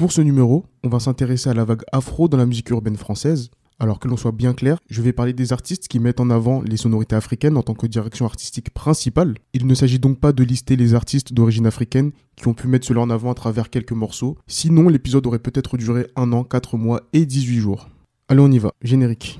[0.00, 3.50] Pour ce numéro, on va s'intéresser à la vague afro dans la musique urbaine française.
[3.78, 6.62] Alors que l'on soit bien clair, je vais parler des artistes qui mettent en avant
[6.62, 9.34] les sonorités africaines en tant que direction artistique principale.
[9.52, 12.86] Il ne s'agit donc pas de lister les artistes d'origine africaine qui ont pu mettre
[12.86, 14.38] cela en avant à travers quelques morceaux.
[14.46, 17.90] Sinon, l'épisode aurait peut-être duré un an, 4 mois et 18 jours.
[18.30, 18.72] Allez, on y va.
[18.80, 19.38] Générique.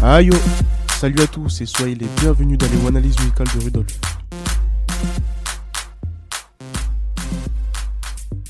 [0.00, 0.30] Aïe
[1.00, 4.00] Salut à tous et soyez les bienvenus dans les analyses musicales de Rudolf.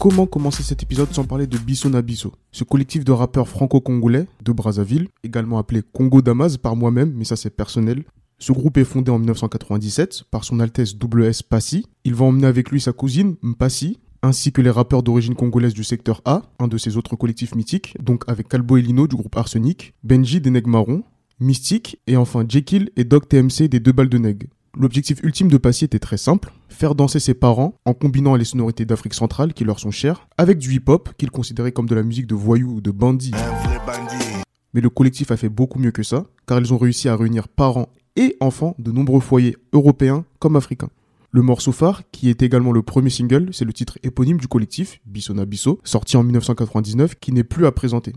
[0.03, 4.51] Comment commencer cet épisode sans parler de Bisso Nabisso Ce collectif de rappeurs franco-congolais de
[4.51, 8.03] Brazzaville, également appelé Congo Damas par moi-même, mais ça c'est personnel.
[8.41, 11.87] Ce groupe est fondé en 1997 par son Altesse WS Passy.
[12.03, 15.85] Il va emmener avec lui sa cousine Mpassi, ainsi que les rappeurs d'origine congolaise du
[15.85, 19.37] secteur A, un de ses autres collectifs mythiques, donc avec Calbo et Lino du groupe
[19.37, 21.05] Arsenic, Benji des Neg Marron,
[21.39, 24.49] Mystique et enfin Jekyll et Doc TMC des Deux Balles de Neg.
[24.79, 28.87] L'objectif ultime de Passy était très simple, faire danser ses parents en combinant les sonorités
[28.87, 32.27] d'Afrique centrale qui leur sont chères avec du hip-hop qu'ils considéraient comme de la musique
[32.27, 33.33] de voyous ou de bandits.
[34.73, 37.49] Mais le collectif a fait beaucoup mieux que ça, car ils ont réussi à réunir
[37.49, 40.89] parents et enfants de nombreux foyers européens comme africains.
[41.33, 45.01] Le morceau phare, qui est également le premier single, c'est le titre éponyme du collectif,
[45.05, 48.15] Bissona Bisso, sorti en 1999, qui n'est plus à présenter.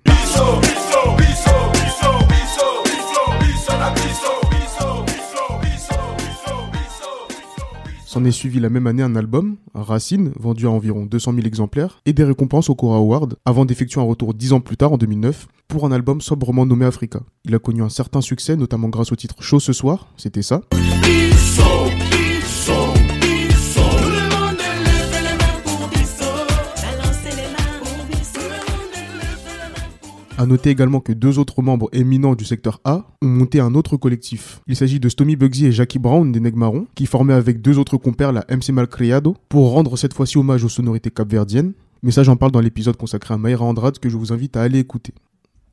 [8.15, 11.99] S'en est suivi la même année un album, Racine, vendu à environ 200 000 exemplaires,
[12.05, 14.97] et des récompenses au Cora Award, avant d'effectuer un retour dix ans plus tard, en
[14.97, 17.19] 2009, pour un album sobrement nommé Africa.
[17.43, 20.61] Il a connu un certain succès, notamment grâce au titre Chaud ce soir, c'était ça.
[30.45, 33.97] A noter également que deux autres membres éminents du secteur A ont monté un autre
[33.97, 34.61] collectif.
[34.67, 37.97] Il s'agit de Stomy Bugsy et Jackie Brown des Negmarons, qui formaient avec deux autres
[37.97, 41.73] compères la MC Malcriado pour rendre cette fois-ci hommage aux sonorités capverdiennes.
[42.03, 44.61] Mais ça, j'en parle dans l'épisode consacré à Mayra Andrade que je vous invite à
[44.61, 45.15] aller écouter.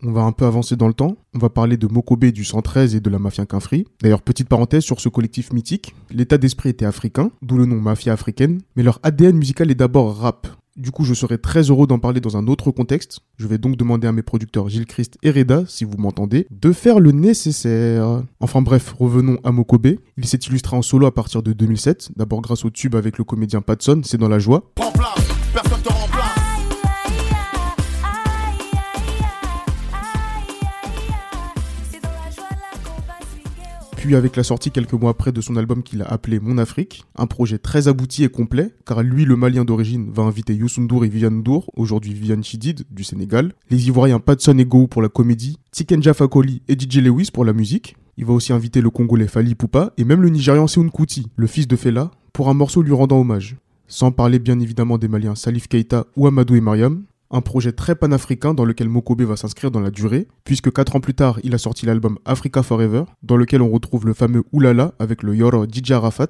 [0.03, 1.19] On va un peu avancer dans le temps.
[1.35, 3.85] On va parler de Mokobe du 113 et de la Mafia Quinfri.
[4.01, 5.95] D'ailleurs, petite parenthèse sur ce collectif mythique.
[6.11, 10.17] L'état d'esprit était africain, d'où le nom Mafia africaine, mais leur ADN musical est d'abord
[10.17, 10.49] rap.
[10.77, 13.21] Du coup, je serais très heureux d'en parler dans un autre contexte.
[13.37, 16.73] Je vais donc demander à mes producteurs Gilles Christ et Reda, si vous m'entendez, de
[16.73, 18.23] faire le nécessaire.
[18.41, 19.97] Enfin bref, revenons à Mokobe.
[20.17, 23.25] Il s'est illustré en solo à partir de 2007, d'abord grâce au tube avec le
[23.25, 24.73] comédien Patson, c'est dans la joie.
[34.03, 37.05] Puis avec la sortie quelques mois après de son album qu'il a appelé Mon Afrique,
[37.15, 41.09] un projet très abouti et complet, car lui, le malien d'origine, va inviter Youssou et
[41.09, 45.61] Viviane Ndour, aujourd'hui Viviane Chidid du Sénégal, les Ivoiriens Patson et Go pour la comédie,
[45.71, 49.55] Tikenja Fakoli et DJ Lewis pour la musique, il va aussi inviter le Congolais Fali
[49.55, 52.93] Poupa et même le Nigérian Seun Kuti, le fils de Fela, pour un morceau lui
[52.93, 53.57] rendant hommage.
[53.87, 57.95] Sans parler bien évidemment des Maliens Salif Keita ou Amadou et Mariam, un projet très
[57.95, 61.55] panafricain dans lequel Mokobe va s'inscrire dans la durée, puisque 4 ans plus tard, il
[61.55, 65.65] a sorti l'album Africa Forever, dans lequel on retrouve le fameux Oulala avec le Yoro
[65.65, 66.29] DJ Arafat.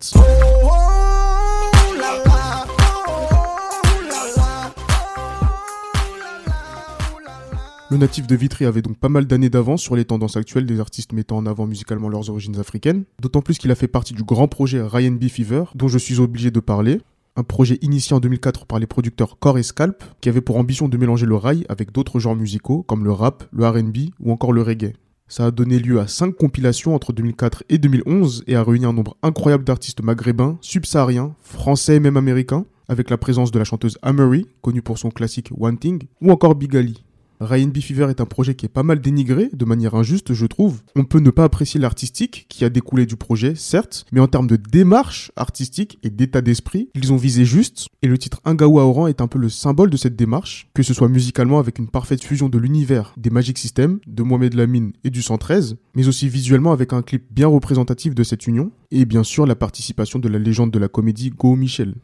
[7.91, 10.81] Le natif de Vitry avait donc pas mal d'années d'avance sur les tendances actuelles des
[10.81, 14.23] artistes mettant en avant musicalement leurs origines africaines, d'autant plus qu'il a fait partie du
[14.23, 15.25] grand projet Ryan B.
[15.25, 17.03] Fever, dont je suis obligé de parler,
[17.37, 20.89] un projet initié en 2004 par les producteurs Core et Scalp, qui avait pour ambition
[20.89, 24.53] de mélanger le rail avec d'autres genres musicaux comme le rap, le RB ou encore
[24.53, 24.93] le reggae.
[25.29, 28.93] Ça a donné lieu à 5 compilations entre 2004 et 2011 et a réuni un
[28.93, 33.99] nombre incroyable d'artistes maghrébins, subsahariens, français et même américains, avec la présence de la chanteuse
[34.03, 37.03] Amory, connue pour son classique One Thing, ou encore Bigali.
[37.45, 37.79] Ryan B.
[37.79, 40.83] Fever est un projet qui est pas mal dénigré, de manière injuste, je trouve.
[40.95, 44.47] On peut ne pas apprécier l'artistique qui a découlé du projet, certes, mais en termes
[44.47, 49.07] de démarche artistique et d'état d'esprit, ils ont visé juste, et le titre Ngawa Oran
[49.07, 52.23] est un peu le symbole de cette démarche, que ce soit musicalement avec une parfaite
[52.23, 56.73] fusion de l'univers des Magic System, de Mohamed Lamine et du 113, mais aussi visuellement
[56.73, 60.39] avec un clip bien représentatif de cette union, et bien sûr la participation de la
[60.39, 61.95] légende de la comédie Go Michel.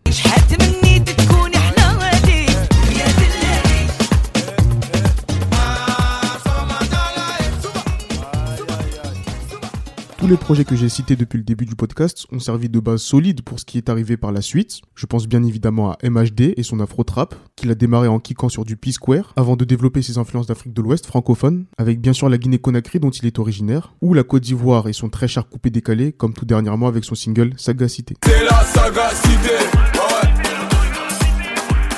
[10.28, 13.00] Tous les projets que j'ai cités depuis le début du podcast ont servi de base
[13.00, 14.82] solide pour ce qui est arrivé par la suite.
[14.94, 18.50] Je pense bien évidemment à MHD et son afro trap, qu'il a démarré en kickant
[18.50, 22.28] sur du P-Square, avant de développer ses influences d'Afrique de l'Ouest francophone, avec bien sûr
[22.28, 25.70] la Guinée-Conakry dont il est originaire, ou la Côte d'Ivoire et son très cher coupé
[25.70, 28.14] décalé, comme tout dernièrement avec son single Sagacité.
[28.22, 29.54] C'est la sagacité,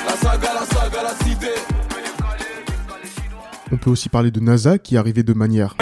[0.07, 1.47] La saga, la saga, la cité.
[3.73, 5.75] On peut aussi parler de NASA qui est arrivé de manière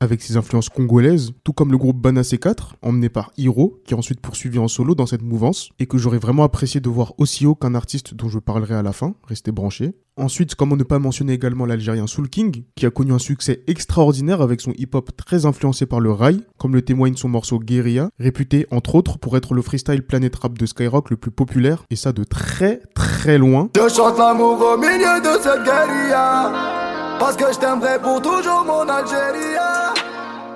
[0.00, 3.96] avec ses influences congolaises, tout comme le groupe Bana C4, emmené par Hiro, qui a
[3.96, 7.46] ensuite poursuivi en solo dans cette mouvance, et que j'aurais vraiment apprécié de voir aussi
[7.46, 9.94] haut qu'un artiste dont je parlerai à la fin, restez branchés.
[10.16, 14.42] Ensuite, comment ne pas mentionner également l'Algérien Soul King, qui a connu un succès extraordinaire
[14.42, 18.66] avec son hip-hop très influencé par le rail, comme le témoigne son morceau Guerilla, réputé
[18.70, 22.12] entre autres pour être le freestyle planet rap de Skyrock le plus populaire, et ça
[22.12, 23.70] de très très loin.
[27.18, 29.56] Parce que je t'aimerai pour toujours mon Algérie.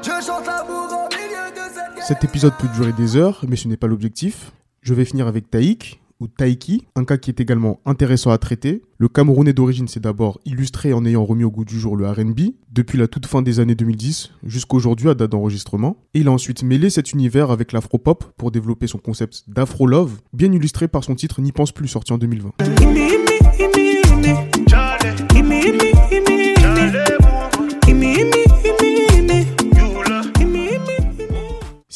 [0.03, 2.05] Je chante l'amour au milieu de cette.
[2.05, 4.53] Cet épisode peut durer des heures, mais ce n'est pas l'objectif.
[4.83, 8.83] Je vais finir avec Taïk, ou Taiki, un cas qui est également intéressant à traiter.
[8.99, 12.41] Le Camerounais d'origine s'est d'abord illustré en ayant remis au goût du jour le RB,
[12.73, 15.97] depuis la toute fin des années 2010 jusqu'aujourd'hui à date d'enregistrement.
[16.15, 20.53] Et il a ensuite mêlé cet univers avec l'afro-pop pour développer son concept d'afro-love, bien
[20.53, 22.53] illustré par son titre N'y pense plus sorti en 2020.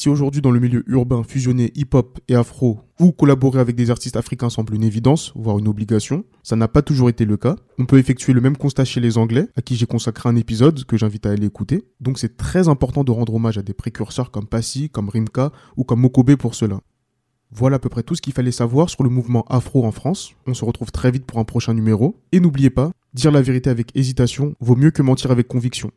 [0.03, 4.17] Si aujourd'hui dans le milieu urbain fusionner hip-hop et afro ou collaborer avec des artistes
[4.17, 7.55] africains semble une évidence, voire une obligation, ça n'a pas toujours été le cas.
[7.79, 10.87] On peut effectuer le même constat chez les Anglais, à qui j'ai consacré un épisode
[10.87, 11.85] que j'invite à aller écouter.
[12.01, 15.85] Donc c'est très important de rendre hommage à des précurseurs comme Passy, comme Rimka ou
[15.85, 16.81] comme Mokobe pour cela.
[17.53, 20.33] Voilà à peu près tout ce qu'il fallait savoir sur le mouvement afro en France.
[20.49, 22.17] On se retrouve très vite pour un prochain numéro.
[22.33, 25.93] Et n'oubliez pas, dire la vérité avec hésitation vaut mieux que mentir avec conviction.